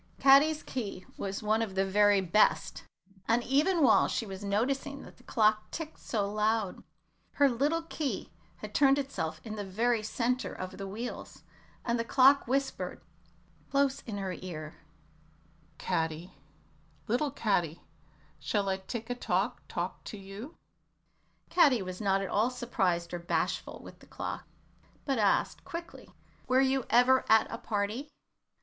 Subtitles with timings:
[0.19, 2.85] Caddy's key was one of the very best,
[3.27, 6.83] and even while she was noticing that the clock ticked so loud,
[7.33, 11.43] her little key had turned itself in the very centre of the wheels,
[11.85, 12.99] and the clock whispered,
[13.69, 14.77] close in her ear,
[15.77, 16.33] "Caddy,
[17.05, 17.79] little Caddy,
[18.39, 20.57] shall I tick a tock talk to you?"
[21.51, 24.47] Caddy was not at all surprised or bashful with the clock,
[25.05, 26.09] but asked, quickly,
[26.47, 28.09] "Were you ever at a party?"